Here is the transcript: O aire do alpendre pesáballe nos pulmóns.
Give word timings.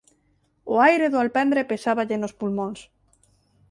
O 0.73 0.75
aire 0.89 1.07
do 1.09 1.21
alpendre 1.23 1.69
pesáballe 1.71 2.15
nos 2.19 2.35
pulmóns. 2.39 2.79